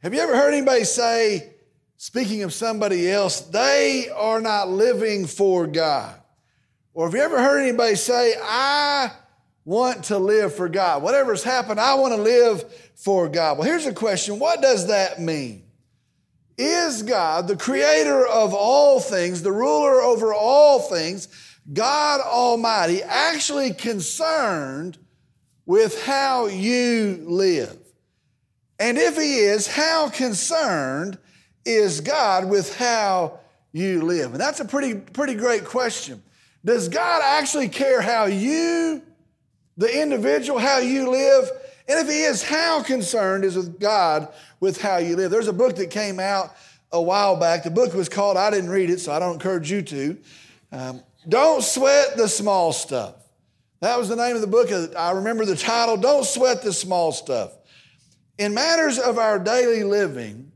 [0.00, 1.54] Have you ever heard anybody say,
[1.96, 6.14] speaking of somebody else, they are not living for God?
[6.94, 9.10] Or have you ever heard anybody say, I
[9.64, 11.02] want to live for God?
[11.02, 12.64] Whatever's happened, I want to live
[12.94, 13.58] for God.
[13.58, 15.64] Well, here's a question What does that mean?
[16.56, 21.26] Is God, the creator of all things, the ruler over all things,
[21.72, 24.96] God Almighty, actually concerned
[25.66, 27.87] with how you live?
[28.78, 31.18] And if he is, how concerned
[31.64, 33.40] is God with how
[33.72, 34.32] you live?
[34.32, 36.22] And that's a pretty, pretty great question.
[36.64, 39.02] Does God actually care how you,
[39.76, 41.50] the individual, how you live?
[41.88, 44.28] And if he is, how concerned is with God
[44.60, 45.30] with how you live?
[45.30, 46.54] There's a book that came out
[46.92, 47.64] a while back.
[47.64, 50.18] The book was called, I didn't read it, so I don't encourage you to.
[50.70, 53.14] Um, don't sweat the small stuff.
[53.80, 54.70] That was the name of the book.
[54.96, 57.52] I remember the title, Don't Sweat the Small Stuff.
[58.38, 60.52] In matters of our daily living,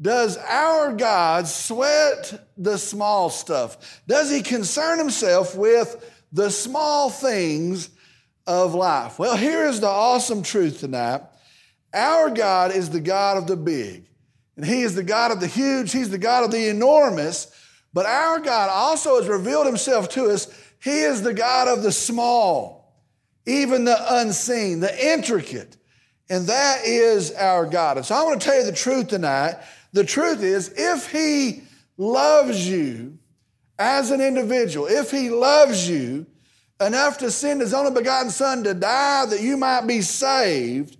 [0.00, 4.00] does our God sweat the small stuff?
[4.06, 7.90] Does he concern himself with the small things
[8.46, 9.18] of life?
[9.18, 11.22] Well, here is the awesome truth tonight.
[11.92, 14.06] Our God is the God of the big,
[14.54, 17.50] and he is the God of the huge, he's the God of the enormous.
[17.92, 20.48] But our God also has revealed himself to us.
[20.82, 22.94] He is the God of the small,
[23.46, 25.78] even the unseen, the intricate.
[26.28, 27.98] And that is our God.
[27.98, 29.56] And so I want to tell you the truth tonight.
[29.92, 31.62] The truth is, if He
[31.96, 33.18] loves you
[33.78, 36.26] as an individual, if He loves you
[36.80, 40.96] enough to send His only begotten Son to die that you might be saved,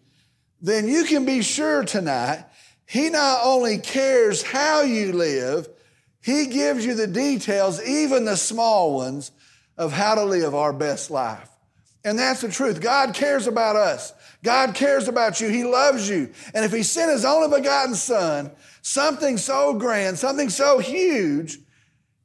[0.63, 2.45] then you can be sure tonight
[2.87, 5.69] He not only cares how you live,
[6.23, 9.33] He gives you the details, even the small ones,
[9.77, 11.51] of how to live our best life.
[12.05, 12.81] And that's the truth.
[12.81, 14.13] God cares about us.
[14.43, 15.49] God cares about you.
[15.49, 16.33] He loves you.
[16.55, 18.51] And if He sent His only begotten Son,
[18.83, 21.59] something so grand, something so huge,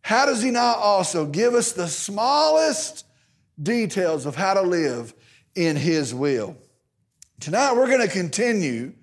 [0.01, 3.05] how does He not also give us the smallest
[3.61, 5.13] details of how to live
[5.55, 6.57] in His will?
[7.39, 8.93] Tonight, we're going to continue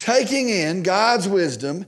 [0.00, 1.86] taking in God's wisdom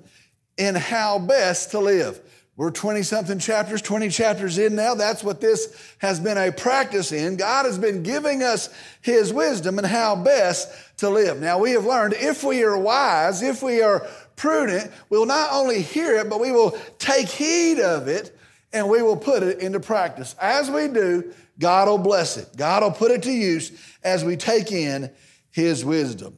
[0.56, 2.20] in how best to live.
[2.54, 4.94] We're 20 something chapters, 20 chapters in now.
[4.94, 7.36] That's what this has been a practice in.
[7.36, 8.68] God has been giving us
[9.00, 11.40] His wisdom and how best to live.
[11.40, 15.80] Now, we have learned if we are wise, if we are prudent, we'll not only
[15.80, 18.36] hear it, but we will take heed of it
[18.72, 20.34] and we will put it into practice.
[20.40, 22.48] As we do, God will bless it.
[22.56, 23.72] God will put it to use
[24.04, 25.10] as we take in
[25.50, 26.36] His wisdom.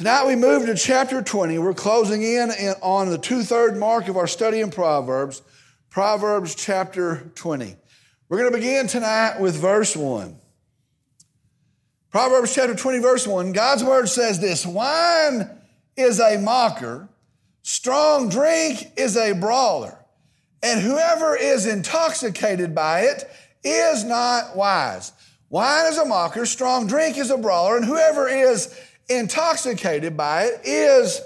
[0.00, 1.58] Tonight we move to chapter 20.
[1.58, 2.50] We're closing in
[2.80, 5.42] on the two third mark of our study in Proverbs,
[5.90, 7.76] Proverbs chapter 20.
[8.26, 10.38] We're going to begin tonight with verse 1.
[12.10, 13.52] Proverbs chapter 20, verse 1.
[13.52, 15.50] God's word says this Wine
[15.98, 17.10] is a mocker,
[17.60, 20.02] strong drink is a brawler,
[20.62, 23.30] and whoever is intoxicated by it
[23.62, 25.12] is not wise.
[25.50, 28.74] Wine is a mocker, strong drink is a brawler, and whoever is
[29.10, 31.20] intoxicated by it is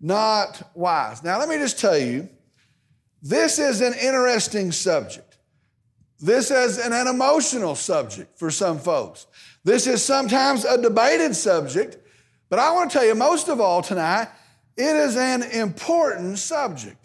[0.00, 1.22] not wise.
[1.22, 2.28] Now, let me just tell you,
[3.22, 5.38] this is an interesting subject.
[6.20, 9.26] This is an, an emotional subject for some folks.
[9.64, 11.96] This is sometimes a debated subject,
[12.48, 14.28] but I want to tell you, most of all tonight,
[14.76, 16.96] it is an important subject.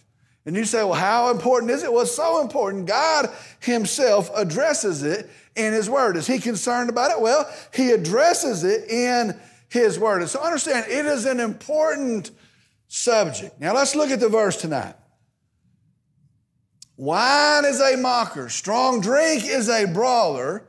[0.45, 1.91] And you say, well, how important is it?
[1.91, 2.85] Well, it's so important.
[2.85, 3.29] God
[3.59, 6.17] Himself addresses it in His Word.
[6.17, 7.19] Is He concerned about it?
[7.19, 9.37] Well, He addresses it in
[9.79, 10.21] his word.
[10.21, 12.31] And so understand, it is an important
[12.87, 13.59] subject.
[13.59, 14.95] Now let's look at the verse tonight.
[16.97, 20.65] Wine is a mocker, strong drink is a brawler,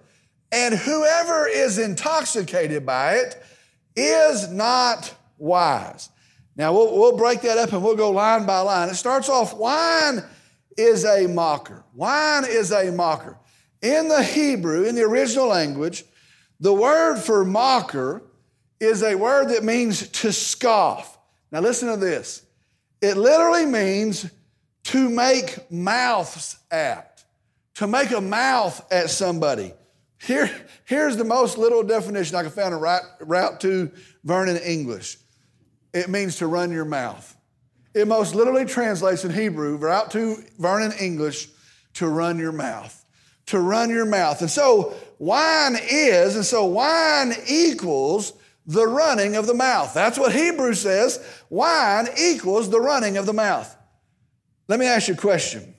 [0.50, 3.40] and whoever is intoxicated by it
[3.94, 6.10] is not wise.
[6.56, 8.88] Now we'll, we'll break that up and we'll go line by line.
[8.88, 10.24] It starts off wine
[10.76, 11.84] is a mocker.
[11.94, 13.38] Wine is a mocker.
[13.82, 16.04] In the Hebrew, in the original language,
[16.58, 18.22] the word for mocker
[18.80, 21.18] is a word that means to scoff.
[21.50, 22.42] Now, listen to this
[23.00, 24.30] it literally means
[24.84, 27.24] to make mouths at,
[27.74, 29.72] to make a mouth at somebody.
[30.22, 30.50] Here,
[30.84, 33.90] here's the most literal definition I can find in Route to
[34.24, 35.18] Vernon English
[35.96, 37.34] it means to run your mouth.
[37.94, 41.48] It most literally translates in Hebrew, Route to Vernon English,
[41.94, 43.02] to run your mouth.
[43.46, 44.42] To run your mouth.
[44.42, 48.34] And so wine is, and so wine equals
[48.66, 49.94] the running of the mouth.
[49.94, 51.24] That's what Hebrews says.
[51.48, 53.74] Wine equals the running of the mouth.
[54.68, 55.74] Let me ask you a question.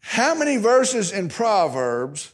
[0.00, 2.32] How many verses in Proverbs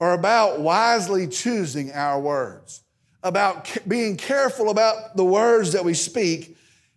[0.00, 2.82] are about wisely choosing our words?
[3.22, 6.56] About being careful about the words that we speak?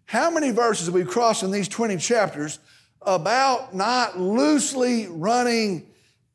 [0.10, 2.58] how many verses we crossed in these 20 chapters
[3.04, 5.86] about not loosely running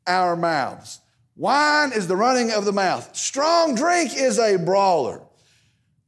[0.06, 1.00] our mouths.
[1.34, 3.16] Wine is the running of the mouth.
[3.16, 5.22] Strong drink is a brawler.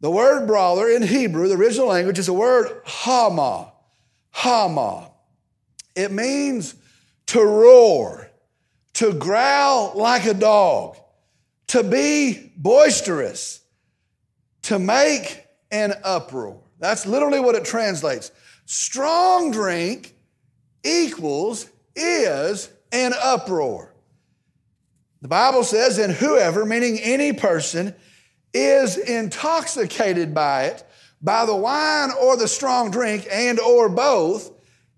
[0.01, 3.73] The word brawler in Hebrew, the original language, is the word hama.
[4.31, 5.11] Hama.
[5.95, 6.75] It means
[7.27, 8.31] to roar,
[8.95, 10.99] to growl like a dog,
[11.69, 13.61] to be boisterous,
[14.63, 16.61] to make an uproar.
[16.79, 18.31] That's literally what it translates.
[18.67, 20.15] Strong drink
[20.85, 23.95] equals is an uproar.
[25.23, 27.95] The Bible says, and whoever, meaning any person,
[28.57, 30.85] is intoxicated by it,
[31.21, 34.51] by the wine or the strong drink, and or both,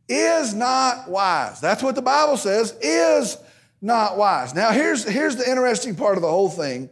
[0.08, 1.60] is not wise.
[1.60, 3.36] That's what the Bible says, is
[3.82, 4.54] not wise.
[4.54, 6.88] Now, here's, here's the interesting part of the whole thing.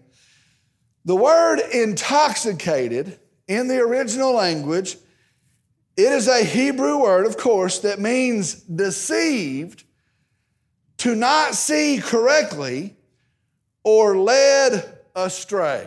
[1.04, 4.96] The word intoxicated in the original language,
[5.96, 9.84] it is a Hebrew word, of course, that means deceived,
[10.98, 12.96] to not see correctly,
[13.84, 15.86] or led astray.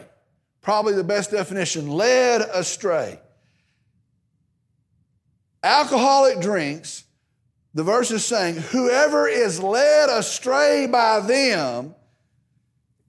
[0.61, 3.19] Probably the best definition led astray.
[5.63, 7.03] Alcoholic drinks,
[7.73, 11.95] the verse is saying, whoever is led astray by them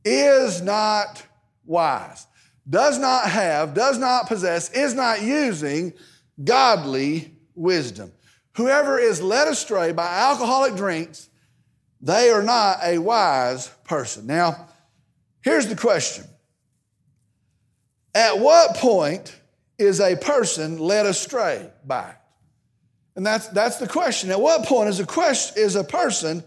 [0.05, 1.23] is not
[1.64, 2.26] wise,
[2.69, 5.93] does not have, does not possess, is not using
[6.43, 8.12] godly wisdom.
[8.56, 11.29] Whoever is led astray by alcoholic drinks,
[12.00, 14.26] they are not a wise person.
[14.26, 14.69] Now,
[15.43, 16.25] Here's the question
[18.15, 19.37] At what point
[19.79, 22.17] is a person led astray by it?
[23.17, 24.31] And that's, that's the question.
[24.31, 26.43] At what point is a, question, is a person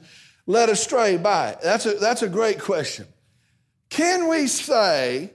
[0.45, 1.59] led astray by it?
[1.61, 3.05] That's a, that's a great question.
[3.89, 5.31] Can we say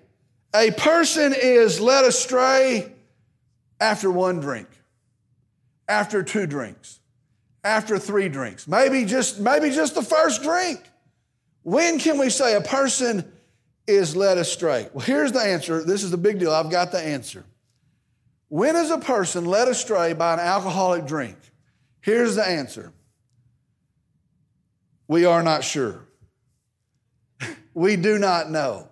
[0.54, 2.92] a person is led astray
[3.80, 4.68] after one drink,
[5.86, 6.98] after two drinks,
[7.62, 10.80] after three drinks, maybe just, maybe just the first drink?
[11.62, 13.30] When can we say a person
[13.88, 14.88] is led astray?
[14.92, 15.82] Well, here's the answer.
[15.82, 16.52] This is the big deal.
[16.52, 17.44] I've got the answer.
[18.48, 21.36] When is a person led astray by an alcoholic drink?
[22.00, 22.92] Here's the answer.
[25.06, 26.06] We are not sure.
[27.74, 28.88] we do not know.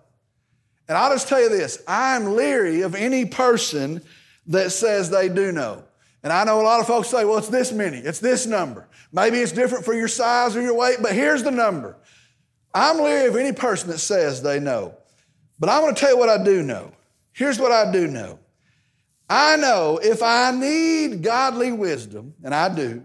[0.88, 4.02] And I'll just tell you this I'm leery of any person
[4.46, 5.84] that says they do know.
[6.22, 8.88] And I know a lot of folks say, well, it's this many, it's this number.
[9.12, 11.96] Maybe it's different for your size or your weight, but here's the number.
[12.76, 14.94] I'm leery of any person that says they know.
[15.58, 16.92] But I'm going to tell you what I do know.
[17.32, 18.38] Here's what I do know.
[19.30, 23.02] I know if I need godly wisdom, and I do,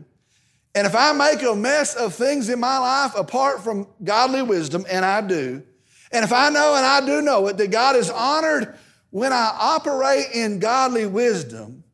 [0.76, 4.86] and if I make a mess of things in my life apart from godly wisdom,
[4.90, 5.64] and I do,
[6.12, 8.76] and if I know and I do know it, that God is honored
[9.10, 11.86] when I operate in godly wisdom,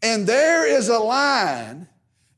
[0.00, 1.88] and there is a line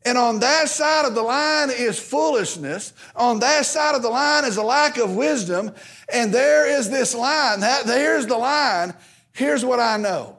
[0.04, 2.92] and on that side of the line is foolishness.
[3.14, 5.72] On that side of the line is a lack of wisdom.
[6.12, 7.60] And there is this line.
[7.60, 8.94] That, there's the line.
[9.32, 10.38] Here's what I know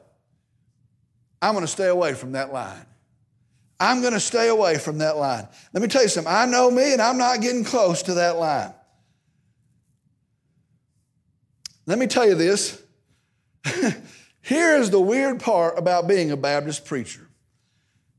[1.40, 2.86] I'm going to stay away from that line.
[3.80, 5.48] I'm going to stay away from that line.
[5.72, 6.32] Let me tell you something.
[6.32, 8.72] I know me, and I'm not getting close to that line.
[11.86, 12.82] Let me tell you this.
[14.42, 17.28] Here is the weird part about being a Baptist preacher.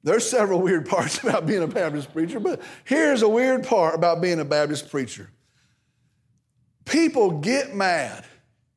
[0.05, 4.21] There's several weird parts about being a Baptist preacher, but here's a weird part about
[4.21, 5.29] being a Baptist preacher.
[6.85, 8.23] People get mad,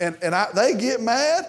[0.01, 1.45] and, and I, they get mad,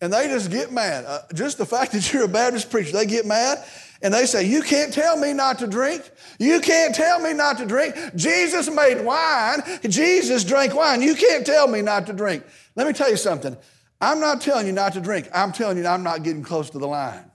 [0.00, 1.04] and they just get mad.
[1.04, 3.62] Uh, just the fact that you're a Baptist preacher, they get mad,
[4.00, 6.10] and they say, You can't tell me not to drink.
[6.38, 7.94] You can't tell me not to drink.
[8.16, 11.02] Jesus made wine, Jesus drank wine.
[11.02, 12.42] You can't tell me not to drink.
[12.74, 13.54] Let me tell you something.
[14.00, 16.78] I'm not telling you not to drink, I'm telling you I'm not getting close to
[16.78, 17.29] the line.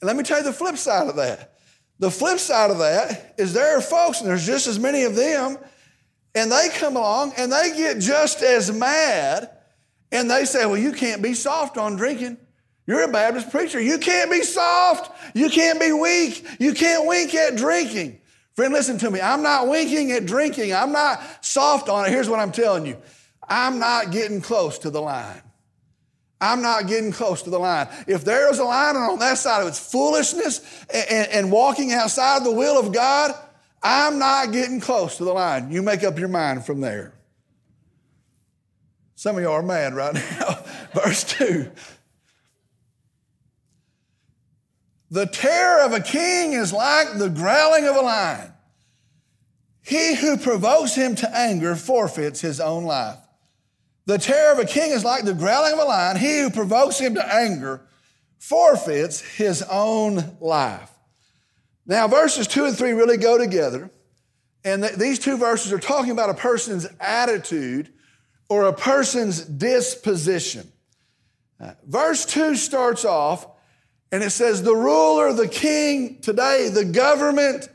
[0.00, 1.54] And let me tell you the flip side of that.
[1.98, 5.14] The flip side of that is there are folks, and there's just as many of
[5.14, 5.58] them,
[6.34, 9.50] and they come along and they get just as mad
[10.10, 12.38] and they say, Well, you can't be soft on drinking.
[12.86, 13.80] You're a Baptist preacher.
[13.80, 15.10] You can't be soft.
[15.34, 16.44] You can't be weak.
[16.58, 18.20] You can't wink at drinking.
[18.54, 19.20] Friend, listen to me.
[19.20, 20.74] I'm not winking at drinking.
[20.74, 22.10] I'm not soft on it.
[22.10, 22.96] Here's what I'm telling you
[23.48, 25.42] I'm not getting close to the line.
[26.40, 27.88] I'm not getting close to the line.
[28.06, 30.60] If there is a line and on that side of it's foolishness
[30.92, 33.32] and, and, walking outside the will of God,
[33.82, 35.70] I'm not getting close to the line.
[35.70, 37.14] You make up your mind from there.
[39.14, 40.58] Some of y'all are mad right now.
[40.92, 41.70] Verse 2.
[45.10, 48.52] The terror of a king is like the growling of a lion.
[49.80, 53.18] He who provokes him to anger forfeits his own life.
[54.06, 56.16] The terror of a king is like the growling of a lion.
[56.16, 57.80] He who provokes him to anger
[58.38, 60.90] forfeits his own life.
[61.86, 63.90] Now, verses two and three really go together.
[64.64, 67.92] And th- these two verses are talking about a person's attitude
[68.48, 70.70] or a person's disposition.
[71.60, 73.46] Uh, verse 2 starts off
[74.10, 77.68] and it says, The ruler, the king today, the government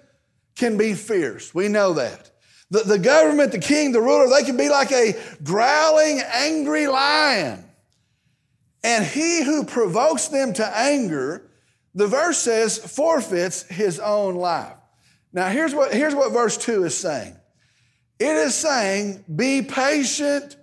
[0.55, 1.53] can be fierce.
[1.53, 2.28] We know that.
[2.71, 7.65] The, the government, the king, the ruler, they can be like a growling, angry lion.
[8.83, 11.49] And he who provokes them to anger,
[11.95, 14.77] the verse says, forfeits his own life.
[15.33, 17.35] Now, here's what, here's what verse 2 is saying
[18.19, 20.57] it is saying, be patient,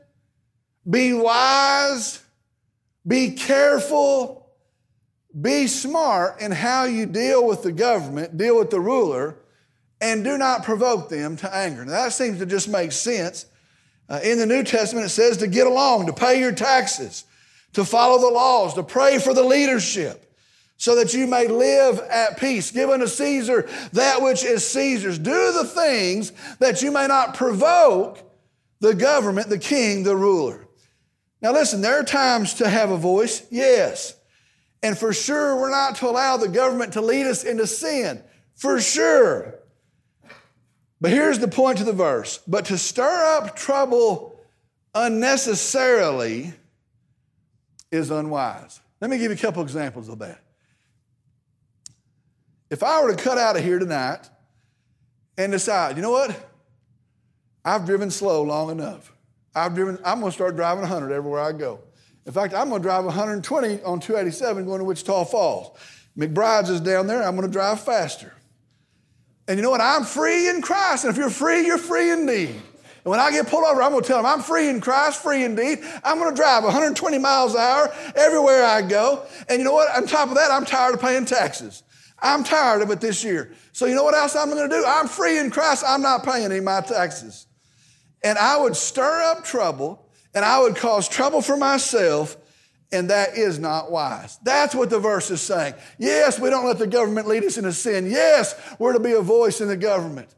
[0.88, 2.22] be wise,
[3.06, 4.50] be careful,
[5.38, 9.36] be smart in how you deal with the government, deal with the ruler,
[10.00, 11.84] and do not provoke them to anger.
[11.84, 13.46] Now, that seems to just make sense.
[14.08, 17.24] Uh, in the New Testament, it says to get along, to pay your taxes,
[17.72, 20.22] to follow the laws, to pray for the leadership
[20.76, 22.70] so that you may live at peace.
[22.70, 25.18] Give unto Caesar that which is Caesar's.
[25.18, 28.22] Do the things that you may not provoke
[28.80, 30.68] the government, the king, the ruler.
[31.40, 34.14] Now, listen, there are times to have a voice, yes.
[34.82, 38.22] And for sure, we're not to allow the government to lead us into sin,
[38.54, 39.54] for sure.
[41.00, 44.40] But here's the point to the verse but to stir up trouble
[44.94, 46.54] unnecessarily
[47.90, 48.80] is unwise.
[49.00, 50.40] Let me give you a couple examples of that.
[52.70, 54.28] If I were to cut out of here tonight
[55.38, 56.50] and decide, you know what?
[57.64, 59.12] I've driven slow long enough.
[59.54, 61.80] I've driven, I'm going to start driving 100 everywhere I go.
[62.26, 65.78] In fact, I'm going to drive 120 on 287 going to Wichita Falls.
[66.18, 67.22] McBride's is down there.
[67.22, 68.32] I'm going to drive faster.
[69.48, 69.80] And you know what?
[69.80, 71.04] I'm free in Christ.
[71.04, 72.50] And if you're free, you're free indeed.
[72.50, 75.22] And when I get pulled over, I'm going to tell them I'm free in Christ,
[75.22, 75.78] free indeed.
[76.02, 79.24] I'm going to drive 120 miles an hour everywhere I go.
[79.48, 79.96] And you know what?
[79.96, 81.84] On top of that, I'm tired of paying taxes.
[82.18, 83.52] I'm tired of it this year.
[83.72, 84.84] So you know what else I'm going to do?
[84.84, 85.84] I'm free in Christ.
[85.86, 87.46] I'm not paying any of my taxes.
[88.24, 92.36] And I would stir up trouble and I would cause trouble for myself
[92.92, 94.38] and that is not wise.
[94.42, 95.74] That's what the verse is saying.
[95.98, 98.08] Yes, we don't let the government lead us into sin.
[98.08, 100.28] Yes, we're to be a voice in the government.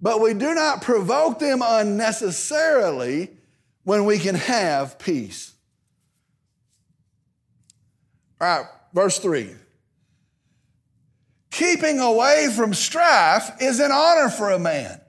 [0.00, 3.30] But we do not provoke them unnecessarily
[3.84, 5.54] when we can have peace.
[8.40, 9.50] All right, verse 3.
[11.52, 15.00] Keeping away from strife is an honor for a man,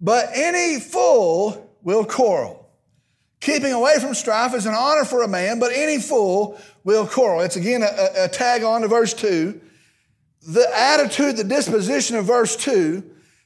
[0.00, 2.65] but any fool will quarrel.
[3.40, 7.40] Keeping away from strife is an honor for a man, but any fool will quarrel.
[7.40, 9.60] It's again a, a, tag on to verse 2.
[10.48, 13.02] The attitude, the disposition of verse 2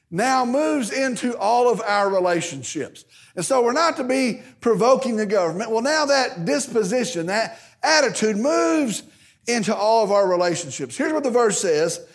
[0.09, 3.05] now moves into all of our relationships.
[3.35, 5.71] And so we're not to be provoking the government.
[5.71, 9.03] Well, now that disposition, that attitude moves
[9.47, 10.97] into all of our relationships.
[10.97, 12.05] Here's what the verse says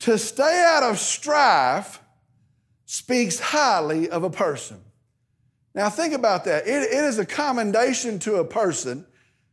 [0.00, 2.00] To stay out of strife
[2.86, 4.80] speaks highly of a person.
[5.74, 6.66] Now, think about that.
[6.66, 9.06] It, it is a commendation to a person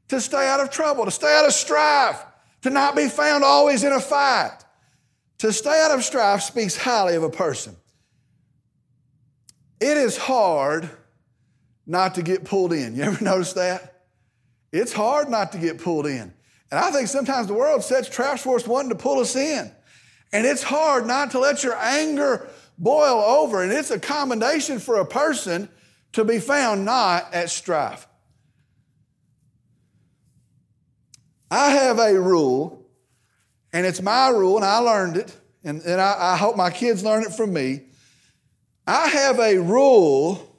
[0.10, 2.24] to stay out of trouble, to stay out of strife,
[2.62, 4.58] to not be found always in a fight.
[5.40, 7.76] To stay out of strife speaks highly of a person.
[9.80, 10.90] It is hard
[11.88, 12.96] not to get pulled in.
[12.96, 14.04] You ever notice that?
[14.72, 16.34] It's hard not to get pulled in.
[16.72, 19.72] And I think sometimes the world sets traps for us wanting to pull us in.
[20.32, 22.48] And it's hard not to let your anger
[22.78, 23.64] boil over.
[23.64, 25.70] And it's a commendation for a person
[26.14, 28.08] to be found not at strife.
[31.52, 32.86] I have a rule,
[33.74, 37.04] and it's my rule, and I learned it, and, and I, I hope my kids
[37.04, 37.84] learn it from me.
[38.86, 40.50] I have a rule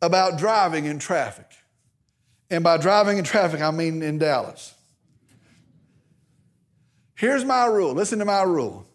[0.00, 1.46] about driving in traffic.
[2.50, 4.74] And by driving in traffic, I mean in Dallas.
[7.14, 7.94] Here's my rule.
[7.94, 8.86] Listen to my rule.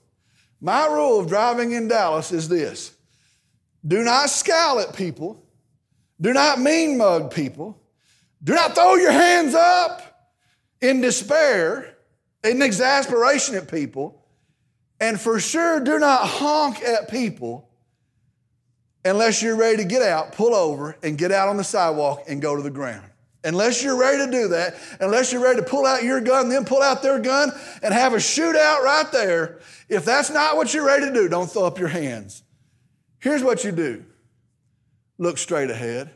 [0.62, 2.96] My rule of driving in Dallas is this
[3.86, 5.44] do not scowl at people,
[6.20, 7.80] do not mean mug people,
[8.44, 10.32] do not throw your hands up
[10.82, 11.96] in despair,
[12.44, 14.24] in exasperation at people,
[15.00, 17.70] and for sure do not honk at people
[19.06, 22.42] unless you're ready to get out, pull over, and get out on the sidewalk and
[22.42, 23.10] go to the ground.
[23.46, 26.63] Unless you're ready to do that, unless you're ready to pull out your gun, then
[26.63, 29.60] pull out their gun and have a shootout right there,
[29.90, 32.44] if that's not what you're ready to do, don't throw up your hands.
[33.24, 34.03] Here's what you do
[35.18, 36.12] look straight ahead.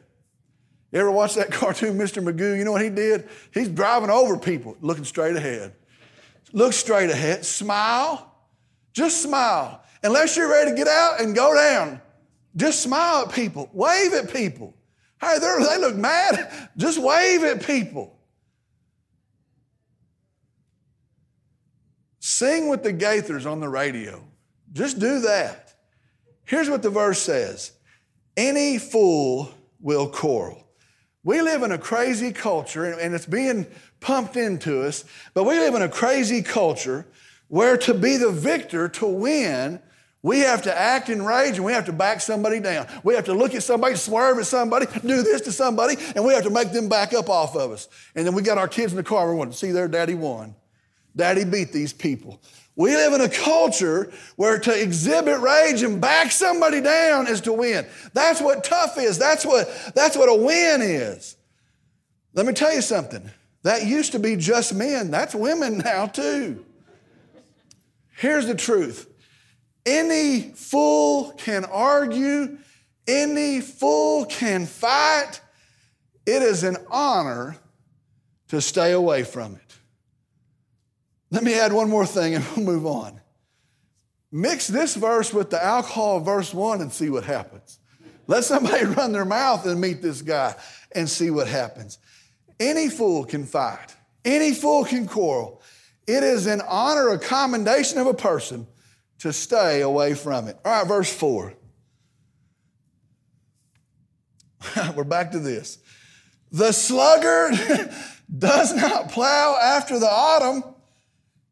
[0.91, 2.21] You ever watch that cartoon, Mr.
[2.21, 2.57] Magoo?
[2.57, 3.29] You know what he did?
[3.53, 5.73] He's driving over people, looking straight ahead.
[6.51, 8.29] Look straight ahead, smile,
[8.91, 9.81] just smile.
[10.03, 12.01] Unless you're ready to get out and go down,
[12.57, 14.73] just smile at people, wave at people.
[15.21, 16.69] Hey, they look mad.
[16.77, 18.15] Just wave at people.
[22.19, 24.23] Sing with the Gaithers on the radio.
[24.73, 25.66] Just do that.
[26.47, 27.73] Here's what the verse says
[28.35, 30.63] Any fool will quarrel.
[31.23, 33.67] We live in a crazy culture, and it's being
[33.99, 37.05] pumped into us, but we live in a crazy culture
[37.49, 39.81] where to be the victor, to win,
[40.23, 42.87] we have to act in rage and we have to back somebody down.
[43.03, 46.33] We have to look at somebody, swerve at somebody, do this to somebody, and we
[46.33, 47.87] have to make them back up off of us.
[48.15, 50.15] And then we got our kids in the car, we want to see their daddy
[50.15, 50.55] won.
[51.15, 52.41] Daddy beat these people.
[52.77, 57.51] We live in a culture where to exhibit rage and back somebody down is to
[57.51, 57.87] win.
[58.13, 59.17] That's what tough is.
[59.17, 61.35] That's what, that's what a win is.
[62.35, 63.31] Let me tell you something.
[63.63, 65.09] That used to be just men.
[65.09, 66.63] That's women now, too.
[68.15, 69.07] Here's the truth
[69.83, 72.59] any fool can argue,
[73.07, 75.41] any fool can fight.
[76.27, 77.57] It is an honor
[78.49, 79.66] to stay away from it.
[81.29, 83.19] Let me add one more thing and we'll move on.
[84.31, 87.79] Mix this verse with the alcohol verse 1 and see what happens.
[88.27, 90.55] Let somebody run their mouth and meet this guy
[90.93, 91.97] and see what happens.
[92.59, 95.61] Any fool can fight, any fool can quarrel.
[96.07, 98.65] It is an honor, a commendation of a person
[99.19, 100.57] to stay away from it.
[100.63, 101.53] All right, verse 4.
[104.95, 105.79] We're back to this.
[106.51, 107.55] The sluggard
[108.37, 110.63] does not plow after the autumn,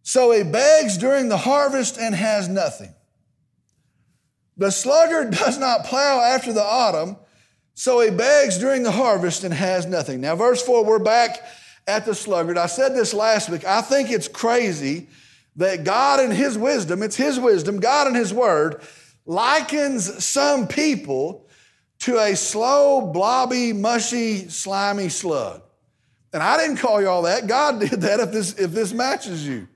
[0.07, 2.93] so he begs during the harvest and has nothing.
[4.55, 7.17] The sluggard does not plow after the autumn,
[7.73, 10.21] so he begs during the harvest and has nothing.
[10.21, 11.43] Now, verse 4, we're back
[11.87, 12.55] at the sluggard.
[12.55, 13.65] I said this last week.
[13.65, 15.07] I think it's crazy
[15.55, 18.81] that God in His wisdom, it's His wisdom, God in His word,
[19.25, 21.47] likens some people
[22.01, 25.63] to a slow, blobby, mushy, slimy slug.
[26.31, 27.47] And I didn't call y'all that.
[27.47, 29.67] God did that if this, if this matches you.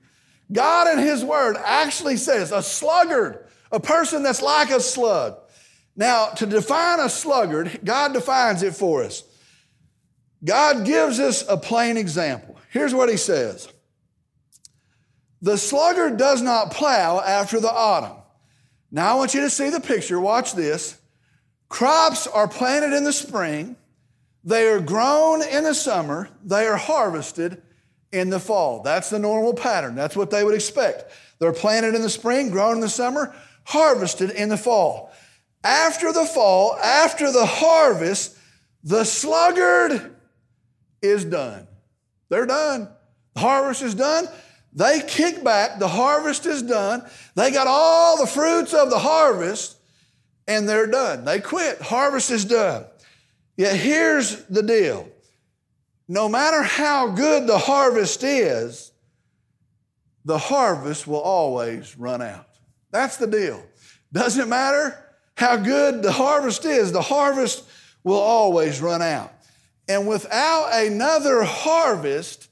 [0.52, 5.38] God in His word actually says a sluggard, a person that's like a slug.
[5.96, 9.22] Now, to define a sluggard, God defines it for us.
[10.44, 12.56] God gives us a plain example.
[12.70, 13.68] Here's what He says
[15.42, 18.16] the sluggard does not plow after the autumn.
[18.90, 20.20] Now I want you to see the picture.
[20.20, 20.98] Watch this.
[21.68, 23.76] Crops are planted in the spring,
[24.42, 27.62] they are grown in the summer, they are harvested
[28.12, 28.82] in the fall.
[28.82, 29.94] That's the normal pattern.
[29.94, 31.10] That's what they would expect.
[31.38, 35.12] They're planted in the spring, grown in the summer, harvested in the fall.
[35.62, 38.36] After the fall, after the harvest,
[38.82, 40.16] the sluggard
[41.02, 41.66] is done.
[42.28, 42.88] They're done.
[43.34, 44.26] The harvest is done.
[44.72, 47.04] They kick back, the harvest is done.
[47.34, 49.76] They got all the fruits of the harvest,
[50.46, 51.24] and they're done.
[51.24, 51.80] They quit.
[51.80, 52.84] Harvest is done.
[53.56, 55.08] Yet here's the deal
[56.10, 58.90] no matter how good the harvest is,
[60.24, 62.48] the harvest will always run out.
[62.90, 63.62] That's the deal.
[64.12, 64.98] Doesn't matter
[65.36, 67.62] how good the harvest is, the harvest
[68.02, 69.32] will always run out.
[69.88, 72.48] And without another harvest,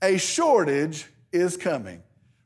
[0.00, 2.02] a shortage is coming.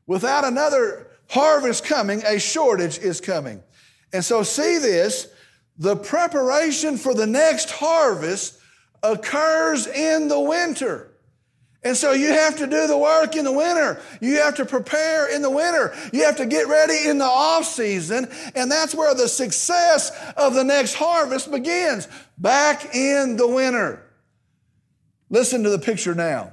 [0.07, 3.63] Without another harvest coming, a shortage is coming.
[4.11, 5.29] And so, see this
[5.77, 8.58] the preparation for the next harvest
[9.03, 11.09] occurs in the winter.
[11.81, 14.01] And so you have to do the work in the winter.
[14.19, 15.95] You have to prepare in the winter.
[16.11, 18.27] You have to get ready in the off season.
[18.53, 24.03] And that's where the success of the next harvest begins, back in the winter.
[25.29, 26.51] Listen to the picture now.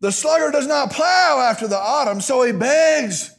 [0.00, 3.34] The sluggard does not plow after the autumn, so he begs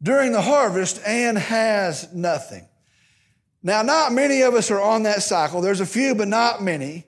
[0.00, 2.68] during the harvest and has nothing.
[3.62, 5.60] Now, not many of us are on that cycle.
[5.60, 7.06] There's a few, but not many.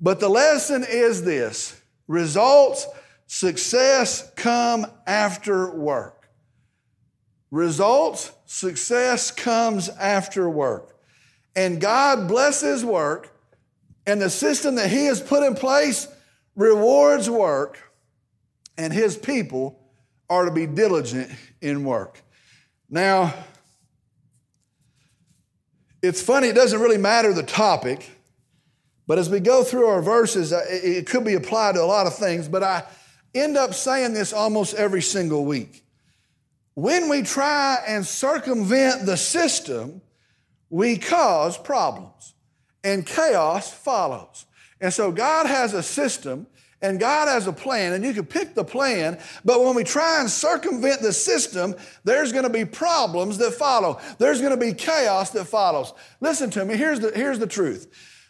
[0.00, 2.86] But the lesson is this results,
[3.26, 6.28] success come after work.
[7.50, 10.94] Results, success comes after work.
[11.56, 13.34] And God blesses work,
[14.06, 16.06] and the system that He has put in place
[16.54, 17.78] rewards work
[18.78, 19.78] and his people
[20.30, 22.22] are to be diligent in work.
[22.88, 23.34] Now,
[26.02, 28.10] it's funny, it doesn't really matter the topic,
[29.06, 32.14] but as we go through our verses, it could be applied to a lot of
[32.14, 32.84] things, but I
[33.34, 35.84] end up saying this almost every single week.
[36.74, 40.02] When we try and circumvent the system,
[40.70, 42.34] we cause problems
[42.84, 44.46] and chaos follows.
[44.80, 46.46] And so God has a system
[46.80, 50.20] and God has a plan, and you can pick the plan, but when we try
[50.20, 54.00] and circumvent the system, there's going to be problems that follow.
[54.18, 55.92] There's going to be chaos that follows.
[56.20, 57.88] Listen to me, here's the, here's the truth.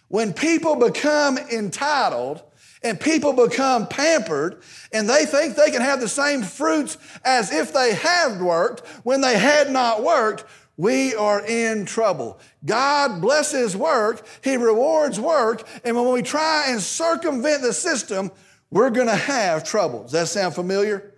[0.08, 2.42] When people become entitled
[2.82, 7.72] And people become pampered and they think they can have the same fruits as if
[7.72, 10.44] they had worked when they had not worked.
[10.78, 12.38] We are in trouble.
[12.64, 18.30] God blesses work, He rewards work, and when we try and circumvent the system,
[18.70, 20.04] we're gonna have trouble.
[20.04, 21.12] Does that sound familiar?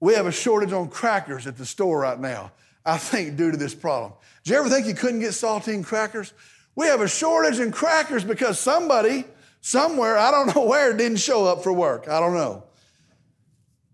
[0.00, 2.50] We have a shortage on crackers at the store right now,
[2.84, 4.12] I think, due to this problem.
[4.42, 6.32] Did you ever think you couldn't get saltine crackers?
[6.74, 9.24] We have a shortage in crackers because somebody,
[9.60, 12.08] somewhere, I don't know where, didn't show up for work.
[12.08, 12.64] I don't know.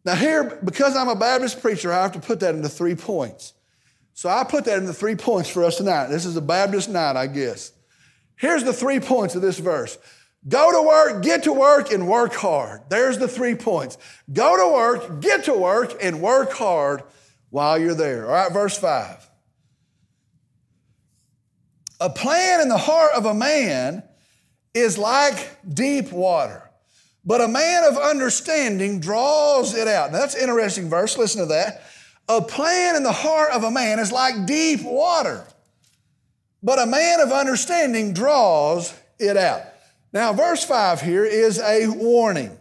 [0.07, 3.54] Now, here, because I'm a Baptist preacher, I have to put that into three points.
[4.15, 6.07] So I put that in the three points for us tonight.
[6.07, 7.73] This is a Baptist night, I guess.
[8.37, 9.99] Here's the three points of this verse
[10.47, 12.83] Go to work, get to work, and work hard.
[12.91, 13.99] There's the three points.
[14.33, 17.03] Go to work, get to work, and work hard
[17.51, 18.27] while you're there.
[18.27, 19.31] All right, verse 5.
[22.01, 24.03] A plan in the heart of a man
[24.75, 26.71] is like deep water,
[27.25, 30.13] but a man of understanding draws it out.
[30.13, 31.17] Now, that's an interesting verse.
[31.17, 31.83] Listen to that.
[32.29, 35.47] A plan in the heart of a man is like deep water,
[36.63, 39.63] but a man of understanding draws it out.
[40.13, 42.57] Now, verse 5 here is a warning.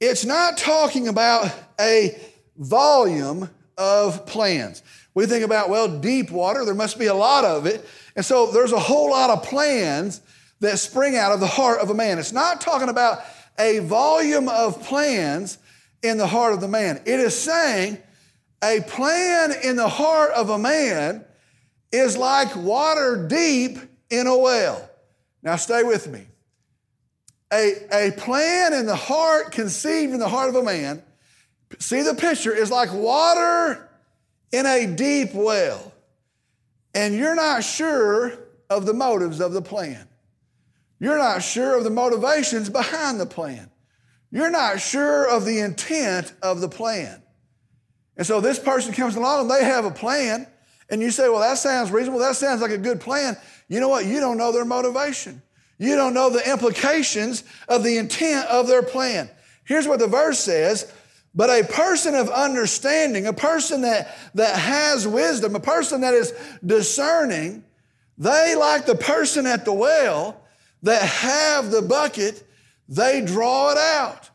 [0.00, 2.20] It's not talking about a
[2.58, 4.82] volume of plans.
[5.14, 7.86] We think about, well, deep water, there must be a lot of it.
[8.14, 10.20] And so there's a whole lot of plans
[10.60, 12.18] that spring out of the heart of a man.
[12.18, 13.20] It's not talking about
[13.58, 15.56] a volume of plans
[16.02, 17.00] in the heart of the man.
[17.06, 17.98] It is saying
[18.62, 21.24] a plan in the heart of a man
[21.92, 23.78] is like water deep
[24.10, 24.88] in a well.
[25.42, 26.26] Now, stay with me.
[27.52, 31.02] A, a plan in the heart, conceived in the heart of a man,
[31.78, 33.88] see the picture, is like water
[34.52, 35.92] in a deep well.
[36.94, 38.32] And you're not sure
[38.68, 40.08] of the motives of the plan.
[40.98, 43.70] You're not sure of the motivations behind the plan.
[44.30, 47.22] You're not sure of the intent of the plan.
[48.16, 50.46] And so this person comes along and they have a plan,
[50.88, 52.20] and you say, Well, that sounds reasonable.
[52.20, 53.36] That sounds like a good plan.
[53.68, 54.06] You know what?
[54.06, 55.42] You don't know their motivation.
[55.78, 59.28] You don't know the implications of the intent of their plan.
[59.64, 60.92] Here's what the verse says
[61.36, 66.32] but a person of understanding, a person that, that has wisdom, a person that is
[66.64, 67.62] discerning,
[68.16, 70.40] they, like the person at the well
[70.82, 72.42] that have the bucket,
[72.88, 74.30] they draw it out.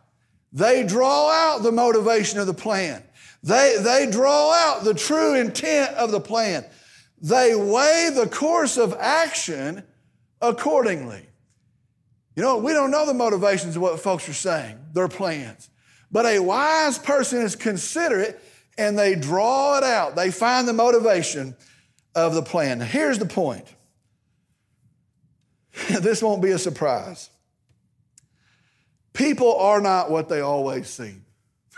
[0.53, 3.03] They draw out the motivation of the plan.
[3.43, 6.65] They, they draw out the true intent of the plan.
[7.21, 9.83] They weigh the course of action
[10.41, 11.25] accordingly.
[12.35, 15.69] You know, we don't know the motivations of what folks are saying, their plans.
[16.11, 18.41] But a wise person is considerate
[18.77, 20.15] and they draw it out.
[20.15, 21.55] They find the motivation
[22.15, 22.79] of the plan.
[22.79, 23.65] Now, here's the point
[25.89, 27.29] this won't be a surprise.
[29.13, 31.25] People are not what they always seem.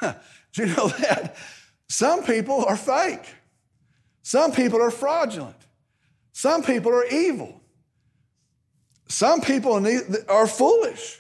[0.54, 1.36] Do you know that?
[1.90, 3.26] Some people are fake.
[4.22, 5.58] Some people are fraudulent.
[6.32, 7.62] Some people are evil.
[9.08, 9.86] Some people
[10.30, 11.20] are foolish.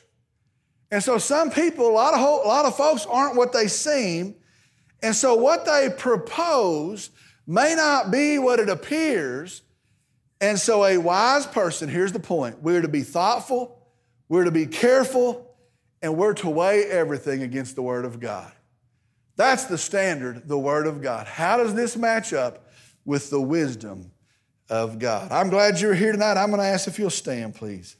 [0.89, 4.35] And so some people, a lot of, a lot of folks aren't what they seem.
[5.01, 7.09] And so what they propose
[7.45, 9.61] may not be what it appears.
[10.39, 13.79] And so a wise person, here's the point we're to be thoughtful,
[14.29, 15.55] we're to be careful,
[16.01, 18.51] and we're to weigh everything against the Word of God.
[19.35, 21.27] That's the standard, the Word of God.
[21.27, 22.67] How does this match up
[23.03, 24.11] with the wisdom
[24.69, 25.31] of God?
[25.31, 26.37] I'm glad you're here tonight.
[26.37, 27.95] I'm going to ask if you'll stand, please.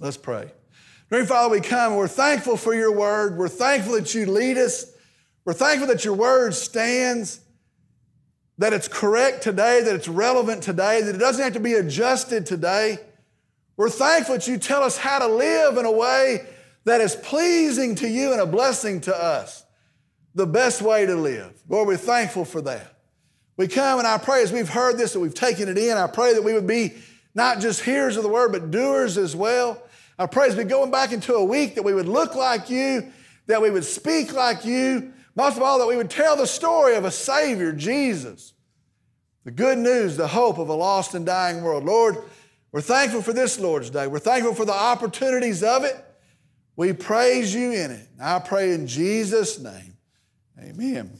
[0.00, 0.52] Let's pray.
[1.10, 1.96] Dear Father, we come.
[1.96, 3.36] We're thankful for your word.
[3.36, 4.92] We're thankful that you lead us.
[5.44, 7.40] We're thankful that your word stands
[8.58, 12.44] that it's correct today, that it's relevant today, that it doesn't have to be adjusted
[12.44, 12.98] today.
[13.76, 16.44] We're thankful that you tell us how to live in a way
[16.84, 19.64] that is pleasing to you and a blessing to us.
[20.34, 21.52] The best way to live.
[21.68, 22.94] Lord, we're thankful for that.
[23.56, 26.06] We come and I pray as we've heard this, that we've taken it in, I
[26.06, 26.94] pray that we would be
[27.34, 29.80] not just hearers of the word, but doers as well.
[30.18, 33.12] I pray as we going back into a week that we would look like you,
[33.46, 36.96] that we would speak like you, most of all, that we would tell the story
[36.96, 38.54] of a Savior, Jesus.
[39.44, 41.84] The good news, the hope of a lost and dying world.
[41.84, 42.16] Lord,
[42.72, 44.08] we're thankful for this Lord's Day.
[44.08, 45.96] We're thankful for the opportunities of it.
[46.74, 48.08] We praise you in it.
[48.20, 49.96] I pray in Jesus' name.
[50.60, 51.18] Amen.